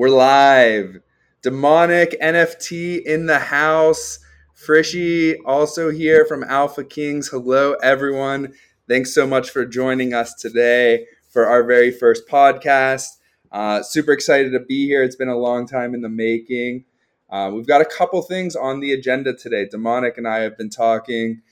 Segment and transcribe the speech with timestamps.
[0.00, 1.02] We're live.
[1.42, 4.18] Demonic NFT in the house.
[4.54, 7.28] Frishy also here from Alpha Kings.
[7.28, 8.54] Hello, everyone.
[8.88, 13.08] Thanks so much for joining us today for our very first podcast.
[13.52, 15.04] Uh, super excited to be here.
[15.04, 16.86] It's been a long time in the making.
[17.28, 19.68] Uh, we've got a couple things on the agenda today.
[19.70, 21.42] Demonic and I have been talking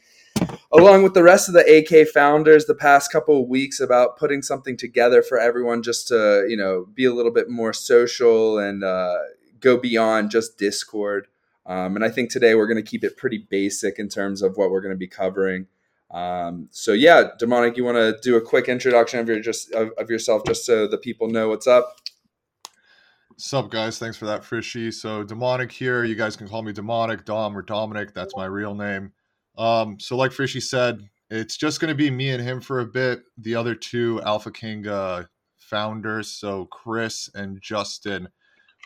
[0.73, 4.43] along with the rest of the AK founders the past couple of weeks about putting
[4.43, 8.85] something together for everyone just to, you know, be a little bit more social and
[8.85, 9.17] uh,
[9.61, 11.29] go beyond just Discord.
[11.65, 14.57] Um, and I think today we're going to keep it pretty basic in terms of
[14.57, 15.67] what we're going to be covering.
[16.11, 19.91] Um, so yeah, demonic, you want to do a quick introduction of your just of,
[19.99, 21.97] of yourself, just so the people know what's up.
[23.37, 24.93] Sup guys, thanks for that, Frishy.
[24.93, 26.05] So demonic here.
[26.05, 28.15] You guys can call me demonic, Dom, or Dominic.
[28.15, 29.13] That's my real name.
[29.59, 32.87] Um, so like Frishy said, it's just going to be me and him for a
[32.87, 33.23] bit.
[33.37, 35.25] The other two Alpha King uh,
[35.59, 38.29] founders, so Chris and Justin,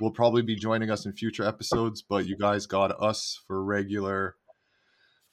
[0.01, 2.03] will probably be joining us in future episodes.
[2.03, 4.37] But you guys got us for regular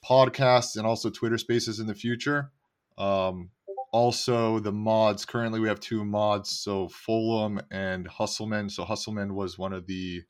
[0.08, 2.52] podcasts and also Twitter Spaces in the future.
[2.98, 3.50] Um,
[3.92, 5.24] also, the mods.
[5.24, 6.50] Currently, we have two mods.
[6.50, 8.70] So Fulham and Hustleman.
[8.70, 10.22] So Hustleman was one of the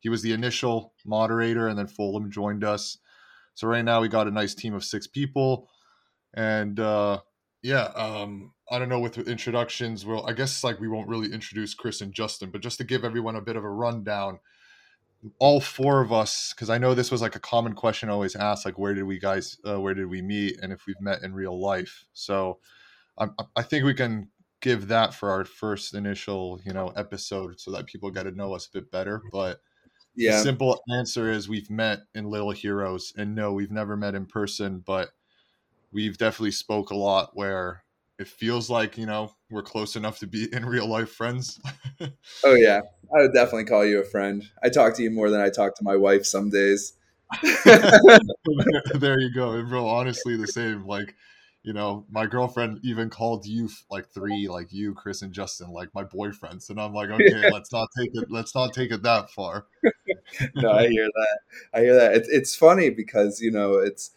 [0.00, 2.98] he was the initial moderator, and then Fulham joined us.
[3.54, 5.68] So right now we got a nice team of six people,
[6.34, 7.20] and uh,
[7.62, 10.06] yeah, um, I don't know with introductions.
[10.06, 13.04] Well, I guess like we won't really introduce Chris and Justin, but just to give
[13.04, 14.38] everyone a bit of a rundown,
[15.38, 18.64] all four of us, because I know this was like a common question always asked,
[18.64, 21.34] like where did we guys, uh, where did we meet, and if we've met in
[21.34, 22.06] real life.
[22.12, 22.58] So
[23.18, 27.70] I, I think we can give that for our first initial, you know, episode, so
[27.72, 29.60] that people get to know us a bit better, but
[30.14, 30.36] yeah.
[30.36, 34.26] The simple answer is we've met in Little Heroes, and no, we've never met in
[34.26, 35.10] person, but
[35.92, 37.84] we've definitely spoke a lot where
[38.18, 41.60] it feels like you know we're close enough to be in real life friends.
[42.44, 42.80] oh yeah,
[43.14, 44.44] I would definitely call you a friend.
[44.62, 46.94] I talk to you more than I talk to my wife some days.
[47.64, 49.86] there you go, and bro.
[49.86, 50.86] Honestly, the same.
[50.86, 51.14] Like
[51.62, 55.94] you know, my girlfriend even called you like three, like you, Chris, and Justin, like
[55.94, 59.30] my boyfriends, and I'm like, okay, let's not take it, let's not take it that
[59.30, 59.66] far.
[60.56, 61.38] no, I hear that.
[61.72, 62.14] I hear that.
[62.14, 64.10] It's it's funny because you know it's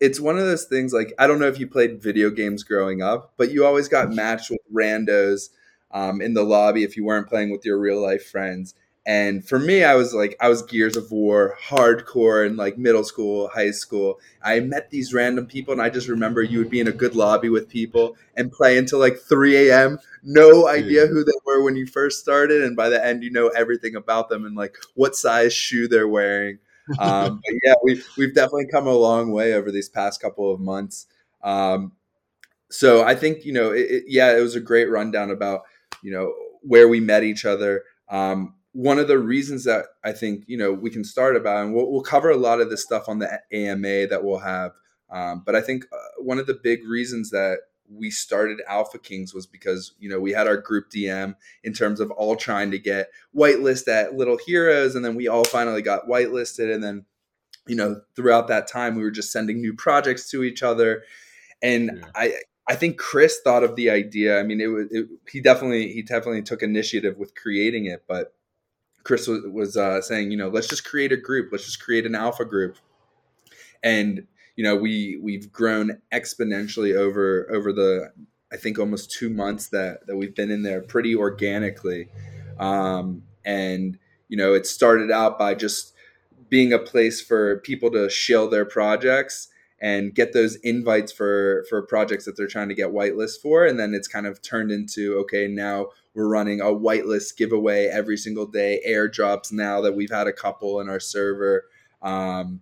[0.00, 0.92] it's one of those things.
[0.92, 4.10] Like I don't know if you played video games growing up, but you always got
[4.12, 5.50] matched with randos
[5.90, 8.74] um, in the lobby if you weren't playing with your real life friends.
[9.08, 13.02] And for me, I was like, I was Gears of War hardcore in like middle
[13.02, 14.20] school, high school.
[14.44, 17.16] I met these random people, and I just remember you would be in a good
[17.16, 19.98] lobby with people and play until like 3 a.m.
[20.22, 22.62] No idea who they were when you first started.
[22.62, 26.06] And by the end, you know everything about them and like what size shoe they're
[26.06, 26.58] wearing.
[26.98, 30.60] Um, but yeah, we've, we've definitely come a long way over these past couple of
[30.60, 31.06] months.
[31.42, 31.92] Um,
[32.70, 35.62] so I think, you know, it, it, yeah, it was a great rundown about,
[36.02, 37.84] you know, where we met each other.
[38.10, 41.74] Um, one of the reasons that I think you know we can start about, and
[41.74, 44.72] we'll, we'll cover a lot of this stuff on the AMA that we'll have.
[45.10, 47.58] Um, but I think uh, one of the big reasons that
[47.90, 51.34] we started Alpha Kings was because you know we had our group DM
[51.64, 55.44] in terms of all trying to get whitelist at Little Heroes, and then we all
[55.44, 57.04] finally got whitelisted, and then
[57.66, 61.02] you know throughout that time we were just sending new projects to each other,
[61.62, 62.10] and yeah.
[62.14, 62.32] I
[62.68, 64.38] I think Chris thought of the idea.
[64.38, 68.34] I mean, it was it, he definitely he definitely took initiative with creating it, but
[69.04, 71.50] Chris was, was uh, saying, you know, let's just create a group.
[71.50, 72.76] Let's just create an alpha group.
[73.82, 74.26] And
[74.56, 78.12] you know, we we've grown exponentially over over the
[78.52, 82.08] I think almost two months that that we've been in there, pretty organically.
[82.58, 83.98] Um, and
[84.28, 85.94] you know, it started out by just
[86.48, 89.48] being a place for people to shill their projects
[89.80, 93.64] and get those invites for for projects that they're trying to get whitelist for.
[93.64, 98.16] And then it's kind of turned into okay now we're running a whitelist giveaway every
[98.16, 101.66] single day airdrops now that we've had a couple in our server.
[102.02, 102.60] Um,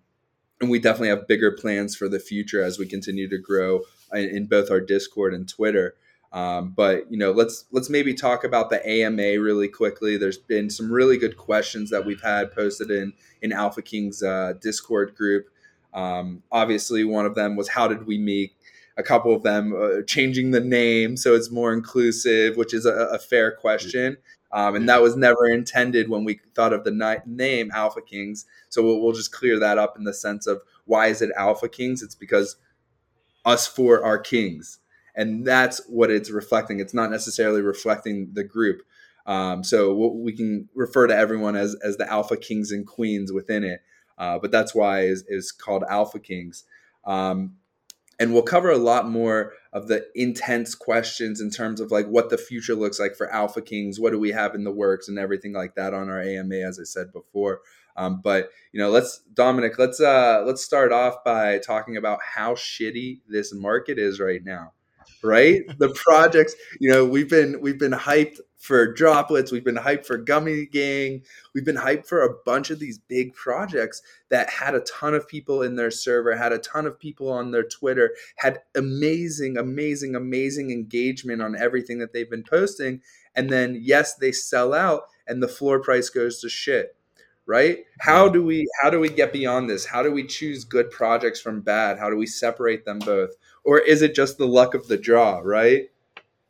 [0.60, 4.28] and we definitely have bigger plans for the future as we continue to grow in,
[4.28, 5.94] in both our discord and twitter.
[6.32, 10.18] Um, but you know let's let's maybe talk about the ama really quickly.
[10.18, 14.54] There's been some really good questions that we've had posted in in alpha king's uh,
[14.60, 15.48] discord group
[15.96, 18.52] um, obviously, one of them was how did we meet?
[18.98, 22.92] A couple of them uh, changing the name so it's more inclusive, which is a,
[22.92, 24.16] a fair question.
[24.52, 28.46] Um, and that was never intended when we thought of the ni- name Alpha Kings.
[28.68, 31.68] So we'll, we'll, just clear that up in the sense of why is it Alpha
[31.68, 32.02] Kings?
[32.02, 32.56] It's because
[33.44, 34.78] us four are kings,
[35.14, 36.80] and that's what it's reflecting.
[36.80, 38.82] It's not necessarily reflecting the group.
[39.26, 43.64] Um, so we can refer to everyone as as the Alpha Kings and Queens within
[43.64, 43.80] it.
[44.18, 46.64] Uh, but that's why is is called Alpha Kings.
[47.04, 47.56] Um,
[48.18, 52.30] and we'll cover a lot more of the intense questions in terms of like what
[52.30, 55.18] the future looks like for Alpha Kings, what do we have in the works, and
[55.18, 57.60] everything like that on our AMA, as I said before.
[57.96, 62.54] Um, but you know, let's Dominic, let's uh, let's start off by talking about how
[62.54, 64.72] shitty this market is right now.
[65.22, 66.54] Right, the projects.
[66.80, 69.52] You know, we've been we've been hyped for droplets.
[69.52, 71.22] We've been hyped for Gummy Gang.
[71.54, 75.28] We've been hyped for a bunch of these big projects that had a ton of
[75.28, 80.16] people in their server, had a ton of people on their Twitter, had amazing, amazing,
[80.16, 83.02] amazing engagement on everything that they've been posting.
[83.34, 86.96] And then, yes, they sell out and the floor price goes to shit
[87.46, 90.90] right how do we how do we get beyond this how do we choose good
[90.90, 93.30] projects from bad how do we separate them both
[93.64, 95.90] or is it just the luck of the draw right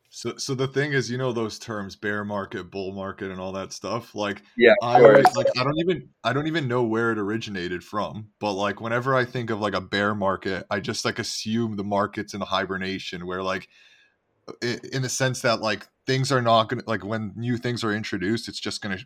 [0.09, 3.51] so so the thing is you know those terms bear market bull market and all
[3.51, 4.15] that stuff?
[4.15, 7.83] Like yeah i always, like i don't even i don't even know where it originated
[7.83, 11.75] from but like whenever i think of like a bear market i just like assume
[11.75, 13.67] the market's in hibernation where like
[14.61, 18.47] in the sense that like things are not gonna like when new things are introduced
[18.47, 18.97] it's just gonna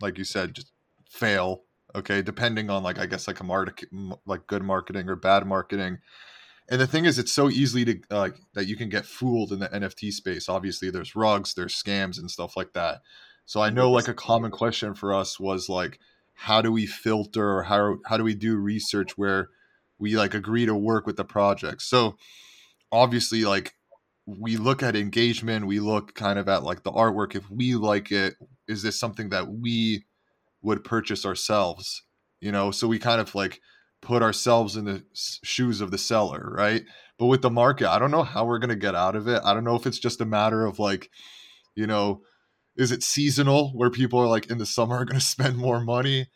[0.00, 0.72] like you said just
[1.10, 1.62] fail
[1.94, 2.20] okay?
[2.20, 3.88] Depending on like i guess like a market
[4.26, 5.98] like good marketing or bad marketing
[6.68, 9.52] and the thing is it's so easily to like uh, that you can get fooled
[9.52, 10.48] in the nft space.
[10.48, 13.00] Obviously there's rugs there's scams and stuff like that.
[13.46, 15.98] So i know like a common question for us was like
[16.34, 19.48] how do we filter or how, how do we do research where
[19.98, 21.82] we like agree to work with the project?
[21.82, 22.16] So
[22.92, 23.74] obviously like
[24.26, 27.34] we look at engagement we look kind of at like the artwork.
[27.34, 28.34] If we like it
[28.68, 30.04] is this something that we
[30.60, 32.02] would purchase ourselves?
[32.40, 33.60] You know so we kind of like
[34.00, 36.84] put ourselves in the shoes of the seller right?
[37.18, 39.40] But with the market i don't know how we're going to get out of it.
[39.44, 41.10] I don't know if it's just a matter of like
[41.74, 42.22] you know
[42.76, 45.80] is it seasonal where people are like in the summer are going to spend more
[45.80, 46.28] money?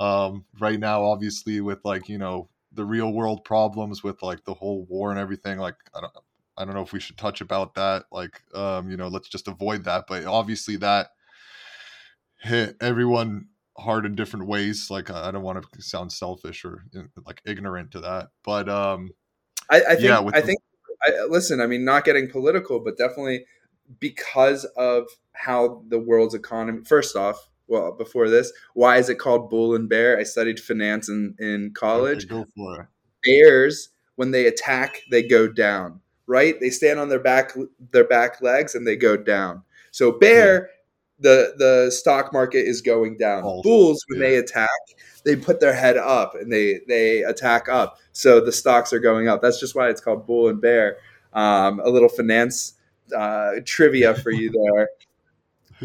[0.00, 4.54] Um, right now obviously with like you know the real world problems with like the
[4.54, 6.12] whole war and everything like i don't
[6.56, 9.48] i don't know if we should touch about that like um, you know let's just
[9.48, 10.04] avoid that.
[10.08, 11.08] But obviously that
[12.40, 14.88] hit everyone hard in different ways.
[14.90, 16.84] Like I don't want to sound selfish or
[17.26, 19.10] like ignorant to that, but um,
[19.70, 20.60] I, I think yeah, I the- think
[21.06, 21.60] I, listen.
[21.60, 23.46] I mean, not getting political, but definitely
[23.98, 26.84] because of how the world's economy.
[26.84, 30.18] First off, well, before this, why is it called bull and bear?
[30.18, 32.24] I studied finance in in college.
[32.24, 32.86] Okay, go for it.
[33.24, 36.00] Bears, when they attack, they go down.
[36.26, 36.60] Right?
[36.60, 37.52] They stand on their back
[37.92, 39.62] their back legs and they go down.
[39.90, 40.70] So bear.
[41.20, 43.42] The the stock market is going down.
[43.62, 44.28] Bulls when yeah.
[44.28, 44.68] they attack,
[45.24, 47.98] they put their head up and they they attack up.
[48.12, 49.42] So the stocks are going up.
[49.42, 50.96] That's just why it's called bull and bear.
[51.32, 52.74] Um, a little finance
[53.16, 54.88] uh, trivia for you there.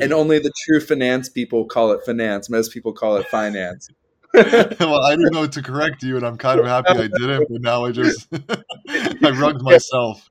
[0.02, 2.50] and only the true finance people call it finance.
[2.50, 3.90] Most people call it finance.
[4.80, 7.48] well, I didn't know to correct you, and I'm kind of happy I didn't.
[7.50, 8.28] But now I just
[8.90, 10.30] I rugged myself.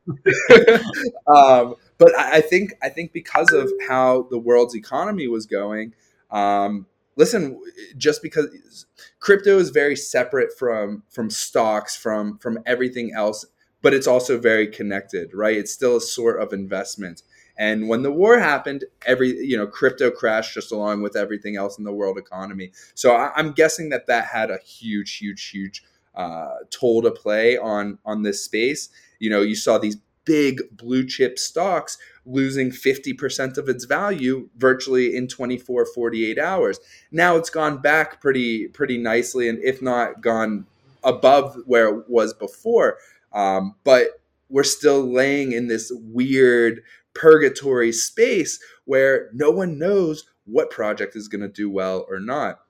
[1.27, 5.95] um, but I, think I think because of how the world's economy was going,
[6.31, 6.87] um,
[7.17, 7.61] listen,
[7.97, 8.87] just because
[9.21, 13.47] crypto is very separate from from stocks, from from everything else,
[13.83, 15.57] but it's also very connected, right?
[15.57, 17.23] It's still a sort of investment.
[17.57, 21.79] And when the war happened, every you know crypto crashed just along with everything else
[21.79, 22.73] in the world economy.
[22.95, 27.57] So I, am guessing that that had a huge, huge, huge uh, toll to play
[27.57, 28.89] on on this space.
[29.21, 35.17] You know, you saw these big blue chip stocks losing 50% of its value virtually
[35.17, 36.81] in 24 48 hours.
[37.11, 40.67] Now it's gone back pretty pretty nicely and if not gone
[41.03, 42.97] above where it was before
[43.33, 46.83] um, but we're still laying in this weird
[47.15, 52.61] purgatory space where no one knows what project is going to do well or not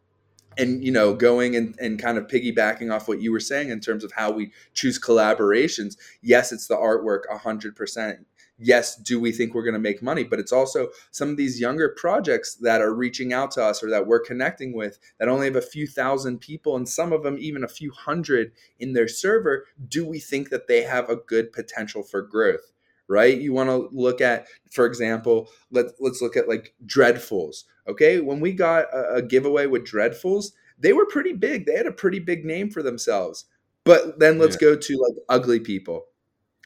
[0.59, 3.81] and you know going and, and kind of piggybacking off what you were saying in
[3.81, 8.25] terms of how we choose collaborations yes it's the artwork 100%
[8.59, 10.25] yes do we think we're going to make money?
[10.25, 13.91] But it's also some of these younger projects that are reaching out to us or
[13.91, 17.37] that we're connecting with that only have a few thousand people and some of them
[17.39, 21.53] even a few hundred in their server do we think that they have a good
[21.53, 22.74] potential for growth
[23.09, 23.37] right?
[23.37, 27.65] You want to look at, for example, let, let's look at like Dreadfuls.
[27.89, 28.21] Okay.
[28.21, 31.67] When we got a, a giveaway with Dreadfuls, they were pretty big.
[31.67, 33.45] They had a pretty big name for themselves.
[33.85, 34.69] But then let's yeah.
[34.69, 36.07] go to like Ugly People.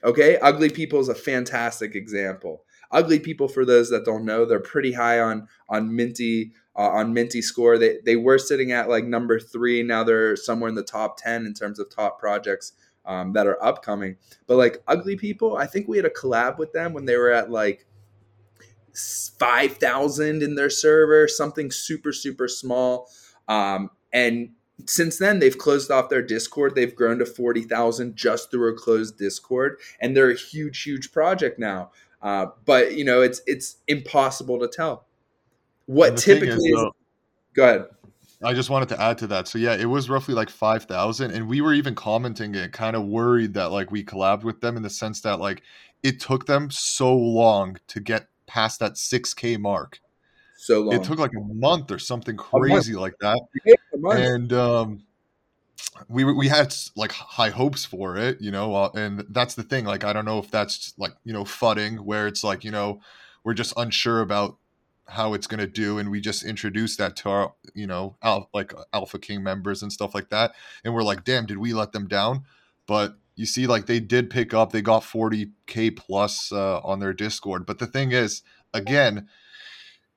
[0.05, 0.39] Okay.
[0.39, 2.65] Ugly People is a fantastic example.
[2.91, 7.13] Ugly People, for those that don't know, they're pretty high on on Minty uh, on
[7.13, 7.77] Minty score.
[7.77, 9.83] They they were sitting at like number three.
[9.83, 12.73] Now they're somewhere in the top ten in terms of top projects
[13.09, 14.17] um, that are upcoming.
[14.47, 17.33] But like Ugly People, I think we had a collab with them when they were
[17.33, 17.87] at like
[19.39, 23.11] 5,000 in their server, something super, super small.
[23.49, 24.51] Um, and
[24.87, 29.19] since then they've closed off their discord they've grown to 40000 just through a closed
[29.19, 31.91] discord and they're a huge huge project now
[32.23, 35.07] uh, but you know it's it's impossible to tell
[35.87, 36.87] what typically is, is,
[37.55, 37.87] go ahead
[38.43, 39.49] I just wanted to add to that.
[39.49, 42.95] So yeah, it was roughly like five thousand, and we were even commenting it, kind
[42.95, 45.63] of worried that like we collabed with them in the sense that like
[46.03, 50.01] it took them so long to get past that six k mark.
[50.57, 50.95] So long.
[50.95, 53.41] It took like a month or something crazy like that,
[54.05, 55.03] and um,
[56.09, 58.75] we we had like high hopes for it, you know.
[58.75, 59.85] Uh, and that's the thing.
[59.85, 63.01] Like I don't know if that's like you know fudding, where it's like you know
[63.43, 64.59] we're just unsure about
[65.09, 68.51] how it's going to do and we just introduced that to our you know al-
[68.53, 71.93] like alpha king members and stuff like that and we're like damn did we let
[71.93, 72.45] them down?
[72.87, 77.13] But you see like they did pick up they got 40k plus uh, on their
[77.13, 78.43] discord but the thing is
[78.75, 79.29] again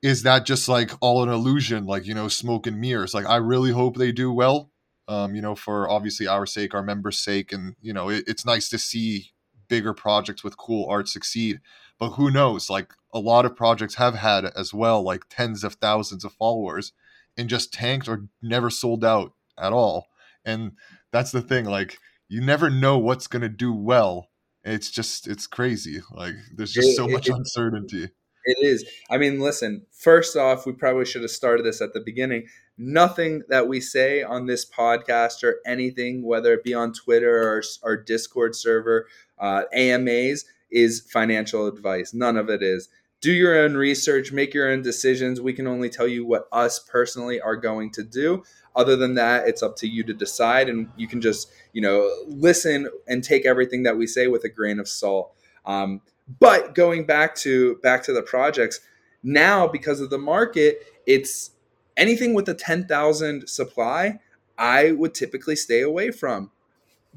[0.01, 3.13] is that just like all an illusion like you know smoke and mirrors?
[3.13, 4.71] Like i really hope they do well
[5.07, 8.45] um, you know for obviously our sake our members sake and you know it, it's
[8.45, 9.31] nice to see
[9.67, 11.61] bigger projects with cool art succeed
[12.01, 12.67] but who knows?
[12.67, 16.93] Like a lot of projects have had as well like tens of thousands of followers
[17.37, 20.07] and just tanked or never sold out at all.
[20.45, 20.73] And
[21.11, 21.99] that's the thing like
[22.29, 24.29] you never know what's going to do well.
[24.63, 28.09] It's just it's crazy like there's just so much it, uncertainty.
[28.43, 28.85] It is.
[29.09, 32.47] I mean listen first off we probably should have started this at the beginning.
[32.77, 37.63] Nothing that we say on this podcast or anything whether it be on twitter or
[37.83, 39.07] our discord server
[39.39, 42.13] uh, amas is financial advice.
[42.13, 42.89] None of it is.
[43.21, 45.39] Do your own research, make your own decisions.
[45.39, 48.43] We can only tell you what us personally are going to do.
[48.75, 52.09] Other than that, it's up to you to decide, and you can just, you know,
[52.27, 55.35] listen and take everything that we say with a grain of salt.
[55.65, 56.01] Um,
[56.39, 58.79] but going back to back to the projects
[59.21, 61.51] now, because of the market, it's
[61.97, 64.19] anything with a ten thousand supply.
[64.57, 66.51] I would typically stay away from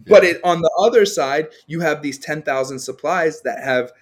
[0.06, 3.92] but it, on the other side, you have these 10,000 supplies that have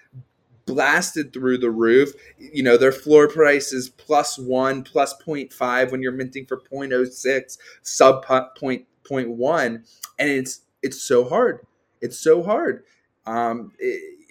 [0.65, 2.13] blasted through the roof.
[2.37, 7.57] You know, their floor price is plus one, plus 0.5 when you're minting for 0.06,
[7.81, 9.83] sub point, point 0.1.
[10.19, 11.65] And it's, it's so hard.
[12.01, 12.83] It's so hard.
[13.25, 14.27] Um, it,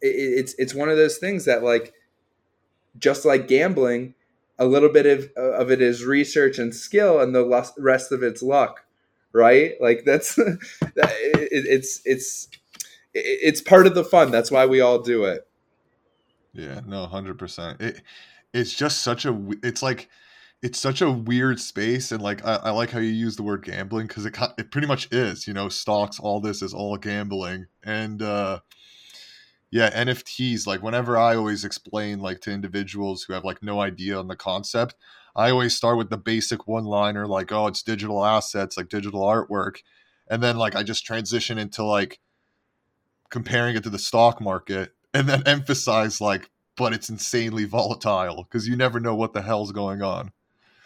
[0.00, 1.94] it, it's, it's one of those things that like,
[2.98, 4.14] just like gambling,
[4.58, 8.42] a little bit of, of it is research and skill and the rest of it's
[8.42, 8.84] luck
[9.34, 9.72] right?
[9.80, 12.48] Like that's that, it, it's it's
[13.12, 14.30] it's part of the fun.
[14.30, 15.46] That's why we all do it.
[16.54, 17.80] Yeah, no, hundred percent.
[17.80, 18.02] It
[18.52, 20.08] it's just such a it's like
[20.62, 23.64] it's such a weird space, and like I, I like how you use the word
[23.64, 25.46] gambling because it it pretty much is.
[25.48, 28.60] You know, stocks, all this is all gambling, and uh
[29.70, 30.66] yeah, NFTs.
[30.66, 34.36] Like whenever I always explain like to individuals who have like no idea on the
[34.36, 34.94] concept,
[35.34, 39.22] I always start with the basic one liner, like, oh, it's digital assets, like digital
[39.22, 39.78] artwork.
[40.30, 42.20] And then, like, I just transition into like
[43.30, 48.66] comparing it to the stock market and then emphasize, like, but it's insanely volatile because
[48.66, 50.32] you never know what the hell's going on.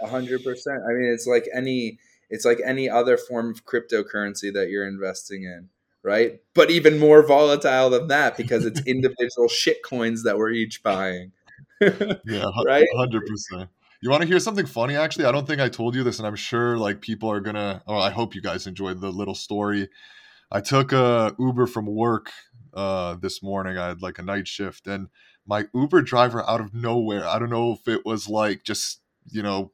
[0.00, 0.82] A hundred percent.
[0.88, 1.98] I mean, it's like any,
[2.30, 5.70] it's like any other form of cryptocurrency that you're investing in,
[6.02, 6.40] right?
[6.54, 11.32] But even more volatile than that because it's individual shit coins that we're each buying.
[11.80, 12.86] yeah, right.
[12.96, 13.70] Hundred percent.
[14.00, 14.94] You want to hear something funny?
[14.94, 17.82] Actually, I don't think I told you this, and I'm sure like people are gonna.
[17.86, 19.88] Oh, I hope you guys enjoyed the little story.
[20.52, 22.30] I took a Uber from work
[22.74, 23.78] uh, this morning.
[23.78, 25.08] I had like a night shift, and
[25.46, 27.26] my Uber driver out of nowhere.
[27.26, 29.72] I don't know if it was like just you know,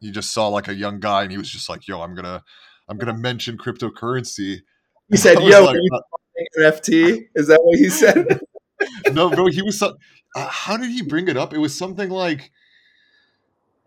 [0.00, 2.44] he just saw like a young guy, and he was just like, "Yo, I'm gonna,
[2.88, 4.62] I'm gonna mention cryptocurrency."
[5.08, 8.40] He said, "Yo, like, you uh, NFT?" Is that what he said?
[9.12, 9.46] no, bro.
[9.46, 9.78] He was.
[9.78, 9.96] So,
[10.34, 11.54] uh, how did he bring it up?
[11.54, 12.50] It was something like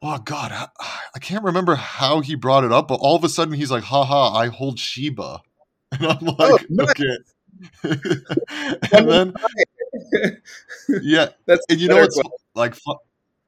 [0.01, 0.67] oh god I,
[1.15, 3.83] I, can't remember how he brought it up but all of a sudden he's like
[3.83, 5.41] haha i hold shiba
[5.91, 6.89] and i'm like oh, nice.
[6.91, 7.17] okay
[7.83, 9.33] and then
[11.01, 12.19] yeah that's and you know what's
[12.55, 12.75] like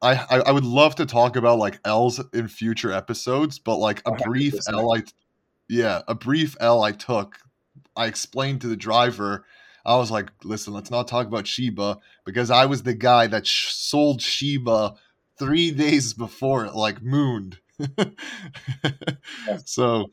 [0.04, 4.12] I, I would love to talk about like l's in future episodes but like a
[4.12, 4.24] 100%.
[4.24, 5.04] brief l i
[5.70, 7.38] yeah a brief l i took
[7.96, 9.46] i explained to the driver
[9.86, 13.48] I was like, listen, let's not talk about Shiba because I was the guy that
[13.48, 14.96] sh- sold Shiba
[15.38, 17.58] three days before it like mooned.
[19.66, 20.08] so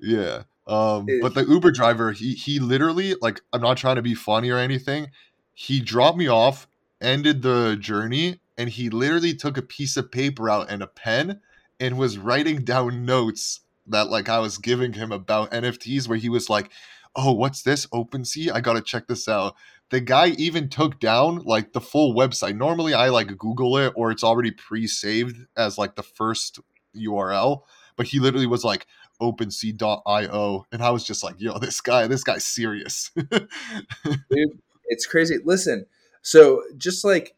[0.00, 0.44] yeah.
[0.66, 4.50] Um, but the Uber driver, he he literally like I'm not trying to be funny
[4.50, 5.08] or anything.
[5.52, 6.66] He dropped me off,
[7.00, 11.40] ended the journey, and he literally took a piece of paper out and a pen
[11.78, 16.30] and was writing down notes that like I was giving him about NFTs where he
[16.30, 16.70] was like,
[17.14, 17.86] "Oh, what's this?
[17.88, 18.52] OpenSea?
[18.52, 19.54] I got to check this out."
[19.90, 22.56] the guy even took down like the full website.
[22.56, 26.58] Normally I like Google it or it's already pre-saved as like the first
[26.96, 27.62] URL,
[27.96, 28.86] but he literally was like
[29.20, 33.10] OpenSea.io, and I was just like, yo, this guy, this guy's serious.
[33.30, 35.38] Dude, it's crazy.
[35.44, 35.86] Listen,
[36.22, 37.36] so just like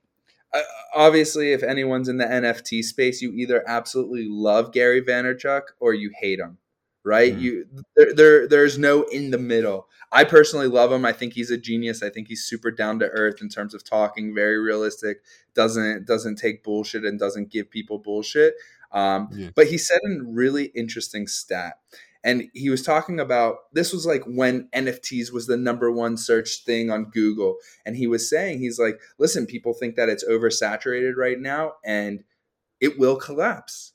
[0.57, 0.63] uh,
[0.95, 6.11] obviously, if anyone's in the NFT space, you either absolutely love Gary Vaynerchuk or you
[6.19, 6.59] hate him,
[7.05, 7.35] right?
[7.35, 7.41] Mm.
[7.41, 7.67] You
[7.97, 9.89] there, there, there's no in the middle.
[10.13, 11.05] I personally love him.
[11.05, 12.03] I think he's a genius.
[12.03, 15.19] I think he's super down to earth in terms of talking, very realistic.
[15.55, 18.55] Doesn't doesn't take bullshit and doesn't give people bullshit.
[18.97, 19.51] Um, yeah.
[19.55, 21.75] But he said a really interesting stat
[22.25, 26.65] and he was talking about this was like when nfts was the number one search
[26.65, 31.15] thing on google and he was saying he's like listen people think that it's oversaturated
[31.17, 32.25] right now and
[32.81, 33.93] it will collapse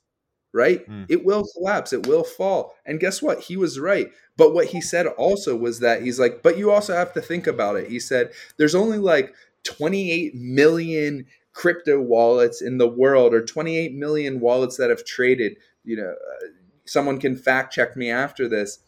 [0.52, 0.86] right?
[0.88, 1.06] Mm.
[1.08, 2.74] it will collapse it will fall.
[2.84, 3.40] And guess what?
[3.40, 4.10] He was right.
[4.36, 7.46] But what he said also was that he's like but you also have to think
[7.46, 7.88] about it.
[7.88, 14.40] He said there's only like 28 million crypto wallets in the world or 28 million
[14.40, 16.46] wallets that have traded you know uh,
[16.84, 18.78] someone can fact check me after this.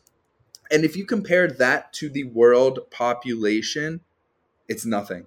[0.70, 4.00] And if you compare that to the world population,
[4.68, 5.26] it's nothing.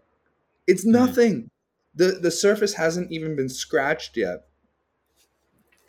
[0.65, 0.91] It's hmm.
[0.91, 1.35] nothing.
[1.35, 1.49] Mm.
[1.95, 4.43] The the surface hasn't even been scratched yet.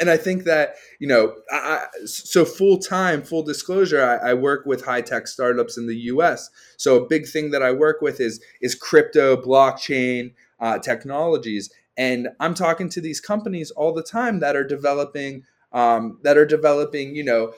[0.00, 4.64] And I think that, you know, I, so full time, full disclosure, I, I work
[4.64, 6.50] with high tech startups in the US.
[6.76, 11.71] So a big thing that I work with is is crypto, blockchain uh, technologies.
[11.97, 16.47] And I'm talking to these companies all the time that are developing um, that are
[16.47, 17.53] developing, you know,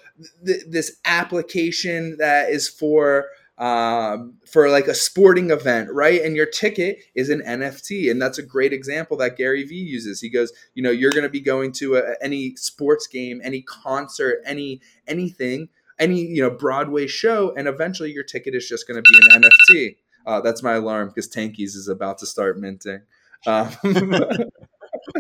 [0.45, 3.26] th- this application that is for
[3.61, 6.23] um, for like a sporting event, right?
[6.23, 10.21] And your ticket is an NFT, and that's a great example that Gary Vee uses.
[10.21, 13.61] He goes, you know, you're going to be going to a, any sports game, any
[13.61, 19.00] concert, any anything, any you know Broadway show, and eventually your ticket is just going
[19.00, 19.97] to be an NFT.
[20.27, 23.03] Uh, that's my alarm because Tankies is about to start minting.
[23.47, 23.71] Um,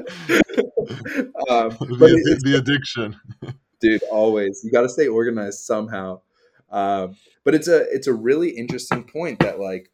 [1.48, 3.18] um, the, the, addiction,
[3.80, 4.02] dude.
[4.10, 6.20] Always, you got to stay organized somehow.
[6.70, 9.90] Um, but it's a it's a really interesting point that like,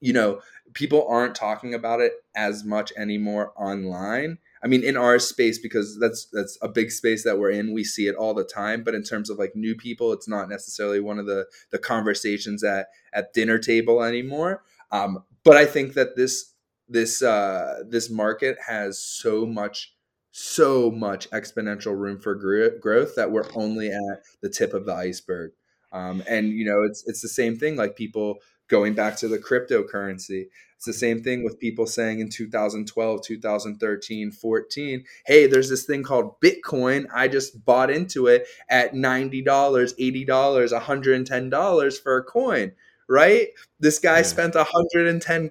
[0.00, 0.40] you know,
[0.72, 4.38] people aren't talking about it as much anymore online.
[4.66, 7.72] I mean, in our space because that's that's a big space that we're in.
[7.72, 8.82] We see it all the time.
[8.82, 12.64] But in terms of like new people, it's not necessarily one of the the conversations
[12.64, 14.64] at at dinner table anymore.
[14.90, 16.52] Um, but I think that this
[16.88, 19.94] this uh, this market has so much
[20.32, 25.52] so much exponential room for growth that we're only at the tip of the iceberg.
[25.92, 27.76] Um, and you know, it's it's the same thing.
[27.76, 30.46] Like people going back to the cryptocurrency.
[30.76, 36.02] It's the same thing with people saying in 2012, 2013, 14, hey, there's this thing
[36.02, 37.06] called Bitcoin.
[37.14, 42.72] I just bought into it at $90, $80, $110 for a coin
[43.08, 43.48] right?
[43.78, 44.22] This guy yeah.
[44.22, 45.50] spent 110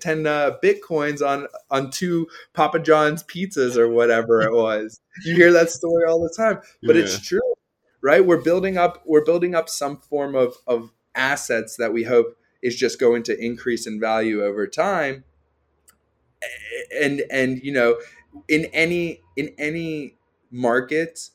[0.00, 5.00] 10 uh, bitcoins on on two Papa John's pizzas or whatever it was.
[5.24, 7.02] You hear that story all the time, but yeah.
[7.02, 7.54] it's true,
[8.02, 8.24] right?
[8.24, 12.76] We're building up we're building up some form of of assets that we hope is
[12.76, 15.24] just going to increase in value over time.
[17.00, 17.98] And and you know,
[18.48, 20.16] in any in any
[20.50, 21.30] market,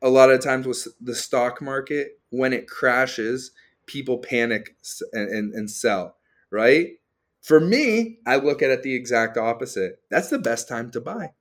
[0.00, 3.52] a lot of times with the stock market when it crashes
[3.86, 4.74] people panic
[5.12, 6.16] and, and, and sell,
[6.50, 6.92] right?
[7.42, 10.00] For me, I look at it the exact opposite.
[10.10, 11.32] That's the best time to buy.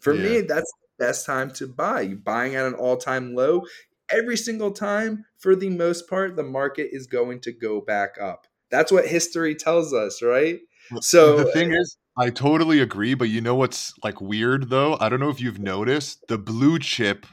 [0.00, 0.22] For yeah.
[0.22, 2.00] me, that's the best time to buy.
[2.00, 3.62] You buying at an all-time low
[4.10, 8.46] every single time for the most part the market is going to go back up.
[8.70, 10.60] That's what history tells us, right?
[11.00, 14.96] So the thing is I totally agree, but you know what's like weird though?
[15.00, 17.26] I don't know if you've noticed the blue chip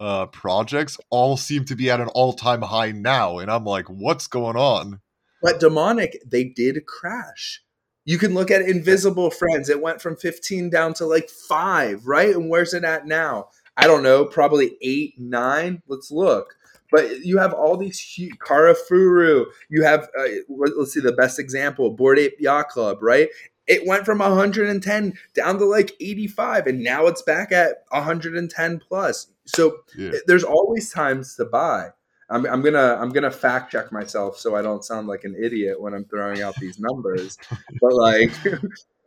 [0.00, 3.38] uh, projects all seem to be at an all time high now.
[3.38, 5.00] And I'm like, what's going on?
[5.42, 7.62] But demonic, they did crash.
[8.04, 9.68] You can look at Invisible Friends.
[9.68, 12.34] It went from 15 down to like five, right?
[12.34, 13.48] And where's it at now?
[13.76, 15.82] I don't know, probably eight, nine.
[15.86, 16.54] Let's look.
[16.90, 19.46] But you have all these huge Karafuru.
[19.68, 23.28] You have, uh, let's see, the best example, Bored Ape Yacht Club, right?
[23.68, 29.28] it went from 110 down to like 85 and now it's back at 110 plus
[29.44, 30.10] so yeah.
[30.26, 31.90] there's always times to buy
[32.30, 35.80] I'm, I'm gonna i'm gonna fact check myself so i don't sound like an idiot
[35.80, 37.38] when i'm throwing out these numbers
[37.80, 38.32] but like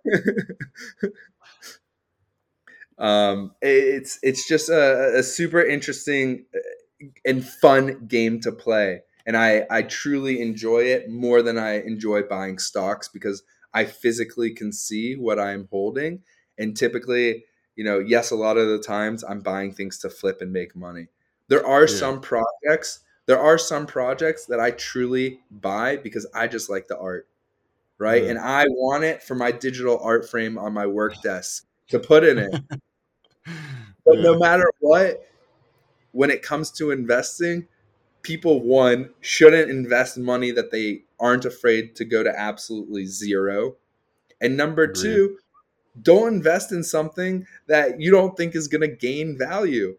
[2.98, 6.60] um it's it's just a, a super interesting uh,
[7.26, 12.22] and fun game to play and i i truly enjoy it more than i enjoy
[12.22, 16.22] buying stocks because I physically can see what I'm holding.
[16.58, 20.42] And typically, you know, yes, a lot of the times I'm buying things to flip
[20.42, 21.08] and make money.
[21.48, 21.96] There are yeah.
[21.96, 26.98] some projects, there are some projects that I truly buy because I just like the
[26.98, 27.28] art.
[27.98, 28.24] Right.
[28.24, 32.24] And I want it for my digital art frame on my work desk to put
[32.24, 32.52] in it.
[34.06, 34.22] but yeah.
[34.22, 35.24] no matter what,
[36.12, 37.68] when it comes to investing,
[38.22, 43.76] people one shouldn't invest money that they aren't afraid to go to absolutely zero.
[44.40, 45.02] And number Agreed.
[45.02, 45.38] two,
[46.02, 49.98] don't invest in something that you don't think is going to gain value.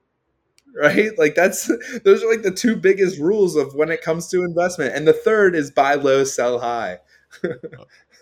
[0.75, 1.11] Right?
[1.18, 1.70] Like that's
[2.05, 4.94] those are like the two biggest rules of when it comes to investment.
[4.94, 6.98] And the third is buy low, sell high.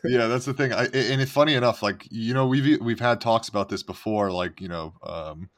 [0.05, 0.73] yeah, that's the thing.
[0.73, 4.31] I, and it's funny enough, like you know, we've we've had talks about this before.
[4.33, 5.49] Like you know, um,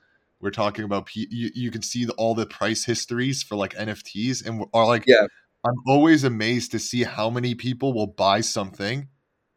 [0.42, 3.74] we're talking about P- you, you can see the, all the price histories for like
[3.74, 5.26] NFTs, and are like, Yeah.
[5.64, 9.06] I'm always amazed to see how many people will buy something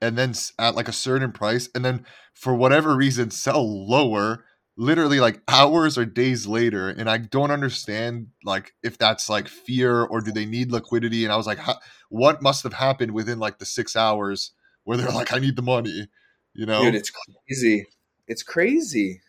[0.02, 4.46] and then at like a certain price, and then for whatever reason sell lower,
[4.78, 6.90] literally like hours or days later.
[6.90, 11.24] And I don't understand like if that's like fear or do they need liquidity?
[11.24, 11.60] And I was like,
[12.10, 14.52] what must have happened within like the six hours
[14.84, 16.08] where they're like, I need the money,
[16.54, 16.84] you know?
[16.84, 17.88] Dude, it's crazy.
[18.28, 19.22] It's crazy.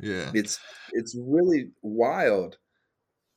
[0.00, 0.32] Yeah.
[0.32, 0.60] It's
[0.92, 2.58] it's really wild.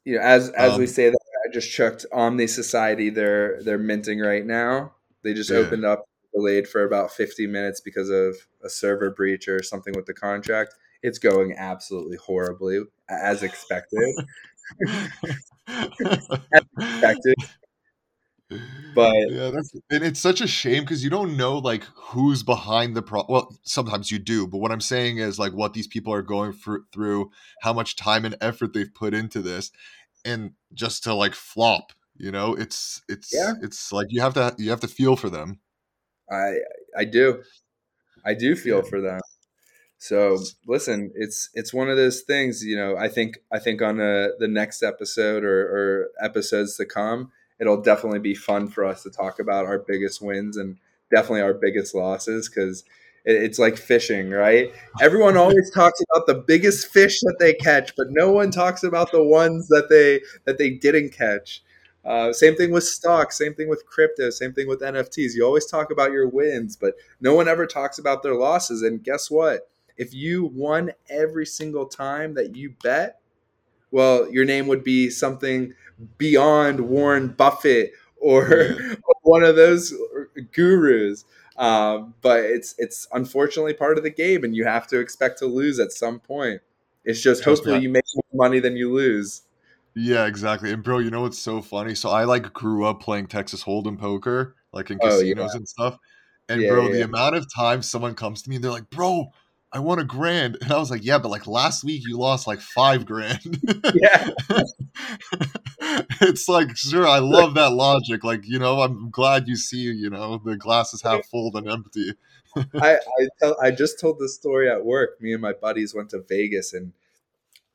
[0.06, 3.10] You know, as as we Um, say that, I just checked Omni Society.
[3.10, 4.96] They're they're minting right now.
[5.24, 5.58] They just Yeah.
[5.58, 10.06] opened up, delayed for about fifty minutes because of a server breach or something with
[10.08, 10.76] the contract.
[11.04, 14.16] It's going absolutely horribly, as expected.
[16.80, 17.36] expected.
[18.94, 22.96] But yeah, that's and it's such a shame because you don't know like who's behind
[22.96, 23.26] the pro.
[23.30, 26.54] Well, sometimes you do, but what I'm saying is like what these people are going
[26.54, 29.72] for, through, how much time and effort they've put into this,
[30.26, 31.94] and just to like flop.
[32.18, 33.54] You know, it's it's Yeah.
[33.62, 35.60] it's like you have to you have to feel for them.
[36.30, 36.58] I
[36.98, 37.44] I do.
[38.26, 38.90] I do feel Yeah.
[38.90, 39.22] for them.
[39.98, 42.98] So listen, it's it's one of those things, you know.
[42.98, 47.82] I think I think on the the next episode or, or episodes to come, it'll
[47.82, 50.78] definitely be fun for us to talk about our biggest wins and
[51.12, 52.84] definitely our biggest losses because
[53.24, 54.74] it's like fishing, right?
[55.00, 59.12] Everyone always talks about the biggest fish that they catch, but no one talks about
[59.12, 61.62] the ones that they that they didn't catch.
[62.04, 65.36] Uh, same thing with stocks, same thing with crypto, same thing with NFTs.
[65.36, 68.82] You always talk about your wins, but no one ever talks about their losses.
[68.82, 69.70] And guess what?
[69.98, 73.20] If you won every single time that you bet,
[73.92, 75.76] well, your name would be something
[76.18, 78.96] beyond Warren Buffett or Yeah.
[79.24, 79.94] one of those
[80.54, 81.26] gurus.
[81.58, 85.46] Um, but it's it's unfortunately part of the game, and you have to expect to
[85.46, 86.62] lose at some point.
[87.04, 89.42] It's just hopefully you make more money than you lose.
[89.96, 90.72] Yeah, exactly.
[90.72, 91.96] And bro, you know what's so funny?
[91.96, 95.34] So I like grew up playing Texas Hold'em poker, like in Oh, yeah.
[95.34, 95.98] casinos and stuff.
[96.48, 98.90] And Yeah, bro, yeah, the amount of times someone comes to me and they're like,
[98.90, 99.32] "Bro,
[99.74, 102.48] I won a grand," and I was like, "Yeah, but like last week you lost
[102.48, 103.60] like five grand."
[103.94, 104.30] Yeah,
[106.22, 108.24] it's like, sure, I love that logic.
[108.24, 111.70] Like, you know, I'm glad you see, you know, the glass is half full than
[111.70, 112.14] empty.
[112.56, 112.64] I
[113.20, 115.22] I, tell, I just told this story at work.
[115.22, 116.94] Me and my buddies went to Vegas, and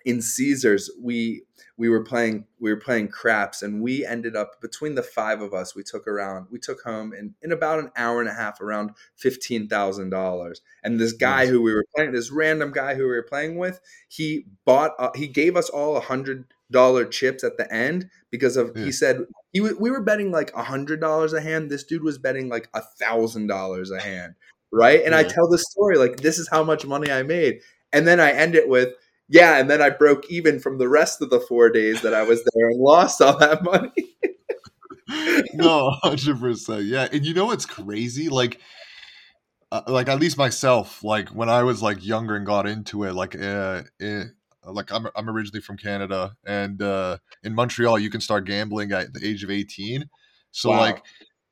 [0.05, 1.43] in Caesars, we
[1.77, 5.53] we were playing we were playing craps, and we ended up between the five of
[5.53, 8.61] us, we took around we took home in in about an hour and a half
[8.61, 10.61] around fifteen thousand dollars.
[10.85, 13.81] And this guy who we were playing, this random guy who we were playing with,
[14.09, 18.57] he bought uh, he gave us all a hundred dollar chips at the end because
[18.57, 18.85] of Yeah.
[18.85, 19.21] he said
[19.53, 21.71] he w- we were betting like a hundred dollars a hand.
[21.71, 24.35] This dude was betting like a thousand dollars a hand
[24.73, 25.03] right?
[25.05, 27.61] And I tell the story like this is how much money I made,
[27.93, 28.91] and then I end it with
[29.29, 32.23] yeah, and then I broke even from the rest of the four days that I
[32.23, 34.17] was there and lost all that money.
[35.55, 36.85] no, hundred percent.
[36.85, 38.29] Yeah, and you know what's crazy?
[38.29, 38.61] Like,
[39.73, 43.15] uh, like at least myself, like when I was like younger and got into it,
[43.15, 44.25] like, uh, eh,
[44.67, 49.13] like I'm I'm originally from Canada, and uh, in Montreal you can start gambling at
[49.13, 50.09] the age of eighteen.
[50.51, 50.79] So Wow.
[50.81, 51.03] like.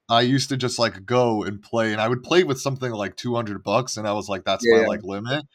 [0.06, 3.16] I used to just like go and play, and I would play with something like
[3.16, 4.82] two hundred bucks, and I was like, "That's Yeah.
[4.82, 5.46] my like limit."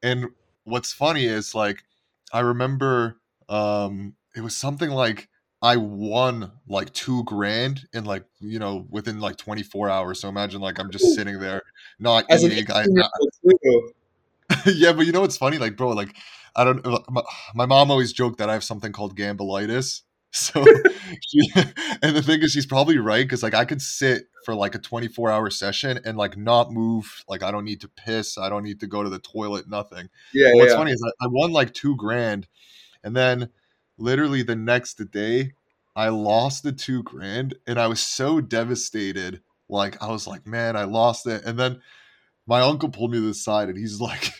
[0.00, 0.26] And
[0.62, 1.82] what's funny is like,
[2.32, 5.28] I remember um, it was something like
[5.62, 10.20] I won like two grand in like you know within like 24 hours.
[10.20, 11.62] So imagine like I'm just sitting there
[11.98, 12.70] not As eating.
[12.70, 13.08] I, I-
[14.66, 15.58] yeah, but you know what's funny?
[15.58, 16.14] Like, bro, like
[16.56, 16.84] I don't.
[16.86, 17.22] uh, My,
[17.54, 20.02] my mom always joked that I have something called gambolitis.
[20.32, 20.62] So,
[21.30, 21.40] she,
[22.02, 24.78] and the thing is, she's probably right because like I could sit for like a
[24.78, 27.24] 24 hour session and like not move.
[27.26, 28.36] Like I don't need to piss.
[28.36, 29.66] I don't need to go to the toilet.
[29.66, 30.10] Nothing.
[30.34, 30.78] yeah, But what's yeah.
[30.78, 32.48] funny is I, I won like two grand,
[33.02, 33.48] and then
[33.96, 35.52] literally the next day
[35.94, 39.40] I lost the two grand, and I was so devastated.
[39.70, 41.44] Like I was like, man, I lost it.
[41.44, 41.80] And then
[42.46, 44.32] my uncle pulled me to the side, and he's like,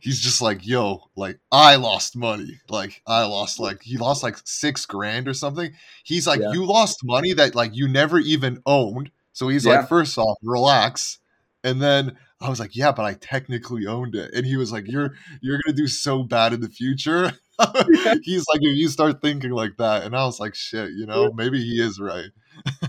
[0.00, 2.60] he's just like, yo, like I lost money.
[2.68, 5.72] Like I lost like he lost like six grand or something.
[6.04, 6.52] He's like, Yeah.
[6.52, 9.10] you lost money that like you never even owned.
[9.32, 9.78] So he's Yeah.
[9.80, 11.18] like, first off, relax.
[11.64, 14.34] And then I was like, yeah, but I technically owned it.
[14.34, 17.32] And he was like, you're you're gonna do so bad in the future.
[18.22, 21.30] He's like, if you start thinking like that, and I was like, shit, you know,
[21.32, 22.30] maybe he is right.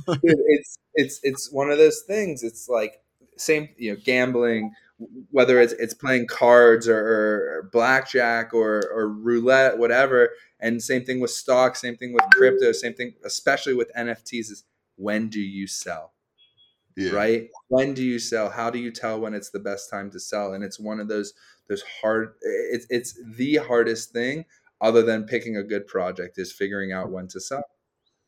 [0.08, 2.42] Dude, it's it's it's one of those things.
[2.44, 3.02] It's like
[3.38, 4.72] same, you know, gambling,
[5.32, 10.30] whether it's it's playing cards or, or blackjack or or roulette, whatever.
[10.60, 14.52] And same thing with stocks, same thing with crypto, same thing, especially with NFTs.
[14.52, 14.64] Is
[14.96, 16.14] when do you sell?
[16.96, 17.12] Yeah.
[17.12, 17.50] Right?
[17.70, 18.50] When do you sell?
[18.50, 20.54] How do you tell when it's the best time to sell?
[20.54, 21.34] And it's one of those
[21.68, 22.36] those hard.
[22.42, 24.46] It's it's the hardest thing,
[24.80, 27.64] other than picking a good project, is figuring out when to sell.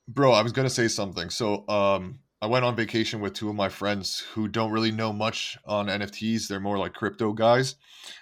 [0.07, 1.29] Bro, I was gonna say something.
[1.29, 5.11] So, um, I went on vacation with two of my friends who don't really know
[5.11, 6.47] much on NFTs.
[6.47, 7.73] They're more like crypto guys.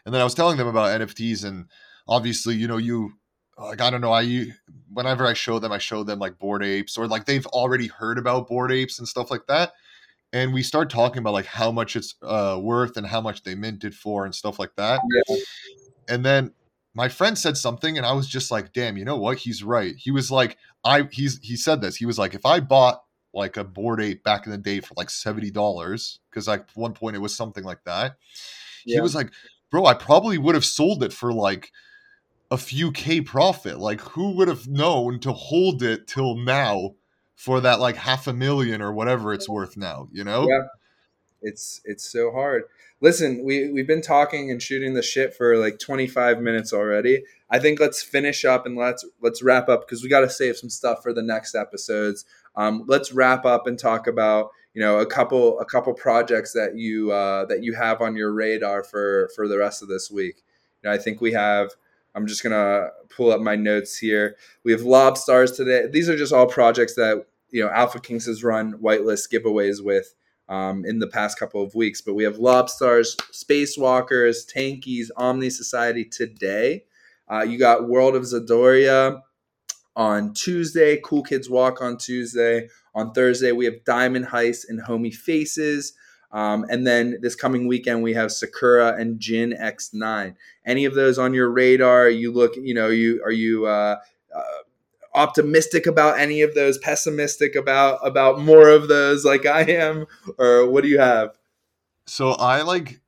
[0.06, 1.66] And then I was telling them about NFTs and
[2.08, 3.16] obviously, you know, you
[3.58, 4.46] like I don't know, I
[4.90, 8.18] whenever I show them, I show them like bored apes or like they've already heard
[8.18, 9.74] about bored apes and stuff like that.
[10.32, 13.56] And we start talking about like how much it's uh, worth and how much they
[13.56, 15.02] minted for and stuff like that.
[15.28, 15.36] Yeah.
[16.08, 16.54] And then
[16.94, 19.40] my friend said something and I was just like, damn, you know what?
[19.40, 19.96] He's right.
[19.98, 20.56] He was like,
[20.86, 21.98] I he's he said this.
[21.98, 23.04] He was like, if I bought
[23.34, 26.94] like a bored ape back in the day for like seventy dollars because like one
[26.94, 28.18] point it was something like that.
[28.86, 28.98] Yeah.
[28.98, 29.32] He was like,
[29.72, 31.72] "Bro, I probably would have sold it for like
[32.52, 33.80] a few k profit.
[33.80, 36.92] Like, who would have known to hold it till now
[37.36, 40.08] for that like half a million or whatever it's worth now?
[40.12, 40.48] You know?
[40.48, 40.68] Yeah,
[41.44, 42.64] it's it's so hard.
[43.02, 47.24] Listen, we we've been talking and shooting the shit for like twenty five minutes already.
[47.50, 50.58] I think let's finish up and let's let's wrap up because we got to save
[50.58, 52.26] some stuff for the next episodes.
[52.56, 56.76] Um, let's wrap up and talk about you know a couple a couple projects that
[56.78, 60.44] you uh, that you have on your radar for for the rest of this week.
[60.82, 61.72] You know, I think we have.
[62.16, 64.38] I'm just gonna pull up my notes here.
[64.64, 65.88] We have Lobstars today.
[65.92, 70.14] These are just all projects that you know Alpha Kings has run whitelist giveaways with
[70.50, 72.02] um, in the past couple of weeks.
[72.02, 76.84] But we have Lobstars, Spacewalkers, Tankies, Omni Society today.
[77.28, 79.22] Uh, you got World of Zadoria,
[79.96, 82.70] on Tuesday, Cool Kids Walk on Tuesday.
[82.96, 85.94] On Thursday, we have Diamond Heist and Homie Faces.
[86.32, 90.36] Um, and then this coming weekend, we have Sakura and Jin X9.
[90.66, 92.10] Any of those on your radar?
[92.10, 93.98] You look, you know, you are you uh,
[95.16, 96.78] optimistic about any of those?
[96.78, 100.06] Pessimistic about about more of those, like I am,
[100.38, 101.38] or what do you have?
[102.08, 103.02] So I like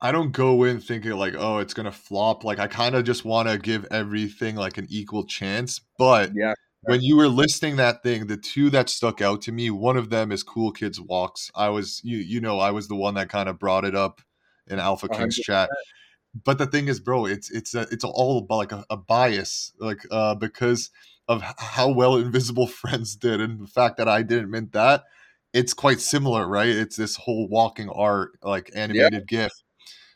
[0.00, 2.44] I don't go in thinking like, oh, it's gonna flop.
[2.44, 5.80] Like I kind of just want to give everything like an equal chance.
[5.98, 9.70] But yeah, when you were listing that thing, the two that stuck out to me,
[9.70, 11.50] one of them is Cool Kids Walks.
[11.54, 14.20] I was you you know I was the one that kind of brought it up
[14.66, 15.42] in Alpha Kings 100%.
[15.42, 15.70] chat.
[16.44, 19.72] But the thing is, bro, it's it's a, it's all about like a, a bias,
[19.78, 20.90] like uh, because
[21.28, 25.04] of how well Invisible Friends did, and the fact that I didn't mint that.
[25.52, 26.70] It's quite similar, right?
[26.70, 29.44] It's this whole walking art, like animated yeah.
[29.44, 29.52] GIF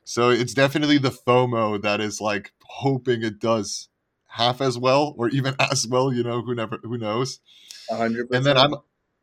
[0.07, 3.89] so it's definitely the FOMO that is like hoping it does
[4.27, 6.13] half as well or even as well.
[6.13, 7.41] You know, who never who knows.
[7.89, 8.77] 100 And then I'm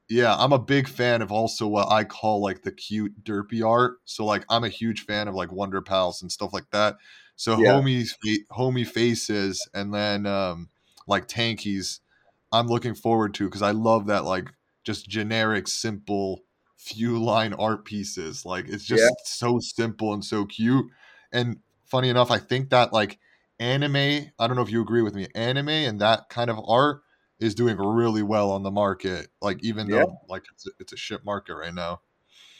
[0.10, 4.00] yeah, I'm a big fan of also what I call like the cute derpy art.
[4.04, 6.98] So like I'm a huge fan of like Wonder Pals and stuff like that.
[7.38, 7.72] So yeah.
[7.72, 8.10] homies
[8.52, 10.68] homie faces and then um
[11.08, 12.00] like tankies
[12.54, 16.44] I'm looking forward to because I love that like just generic simple
[16.78, 18.46] few line art pieces.
[18.46, 19.10] Like it's just yeah.
[19.26, 20.86] so simple and so cute.
[21.32, 23.20] And funny enough, I think that like
[23.60, 23.96] anime,
[24.38, 27.02] I don't know if you agree with me, anime and that kind of art
[27.40, 29.30] is doing really well on the market.
[29.42, 30.04] Like even yeah.
[30.04, 32.02] though like it's a, it's a shit market right now.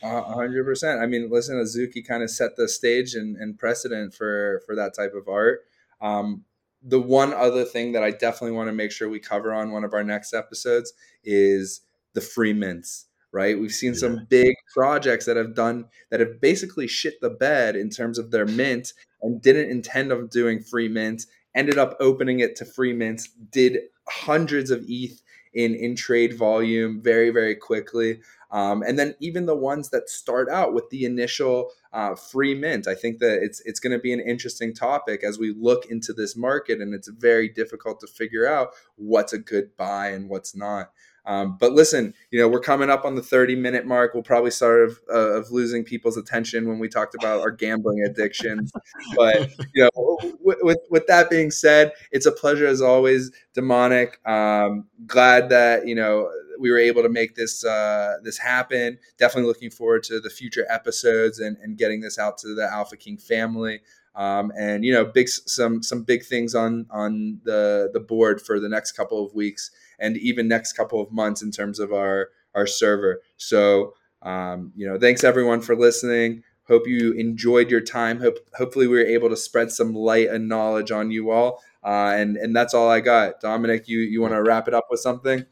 [0.02, 1.02] A hundred percent.
[1.02, 4.96] I mean, listen, Azuki kind of set the stage and, and precedent for for that
[4.96, 5.62] type of art.
[6.02, 6.44] Um,
[6.84, 9.84] the one other thing that I definitely want to make sure we cover on one
[9.84, 10.94] of our next episodes
[11.24, 11.82] is
[12.14, 13.60] the free mints right?
[13.60, 14.00] We've seen yeah.
[14.00, 18.32] some big projects that have done that have basically shit the bed in terms of
[18.32, 22.94] their mint and didn't intend of doing free mint, ended up opening it to free
[22.94, 25.22] mint, did hundreds of ETH
[25.54, 28.20] in in trade volume very very quickly.
[28.54, 32.88] Um, and then even the ones that start out with the initial uh, free mint,
[32.88, 36.14] I think that it's it's going to be an interesting topic as we look into
[36.14, 40.56] this market, and it's very difficult to figure out what's a good buy and what's
[40.56, 40.92] not.
[41.26, 44.14] Um, but listen, you know, we're coming up on the 30 minute mark.
[44.14, 48.04] We'll probably start of, uh, of losing people's attention when we talked about our gambling
[48.06, 48.72] addictions.
[49.16, 54.20] But, you know, with, with, with, that being said, it's a pleasure as always, Demonic.
[54.28, 58.98] Um, glad that, you know, we were able to make this uh, this happen.
[59.18, 62.98] Definitely looking forward to the future episodes and, and getting this out to the Alpha
[62.98, 63.82] King family.
[64.16, 68.60] Um, and you know, big some some big things on on the the board for
[68.60, 72.30] the next couple of weeks and even next couple of months in terms of our
[72.54, 73.22] our server.
[73.38, 76.44] So um, you know, thanks everyone for listening.
[76.68, 78.22] Hope you enjoyed your time.
[78.22, 81.62] Hope hopefully we were able to spread some light and knowledge on you all.
[81.84, 83.42] Uh, and and that's all I got.
[83.42, 85.46] Dominic, you you want to wrap it up with something?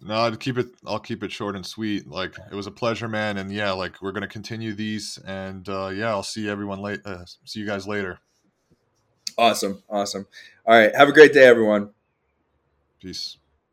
[0.00, 0.68] No, I'd keep it.
[0.86, 2.08] I'll keep it short and sweet.
[2.08, 3.38] Like it was a pleasure, man.
[3.38, 5.18] And yeah, like we're gonna continue these.
[5.26, 7.00] And uh, yeah, I'll see everyone late.
[7.04, 8.18] Uh, see you guys later.
[9.36, 10.26] Awesome, awesome.
[10.66, 11.90] All right, have a great day, everyone.
[13.00, 13.38] Peace.